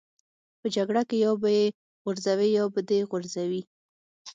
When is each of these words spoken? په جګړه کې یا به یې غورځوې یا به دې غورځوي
په 0.59 0.67
جګړه 0.75 1.01
کې 1.09 1.17
یا 1.23 1.31
به 1.41 1.49
یې 1.57 1.65
غورځوې 2.03 2.47
یا 2.57 2.63
به 2.73 2.81
دې 2.89 2.99
غورځوي 3.09 3.61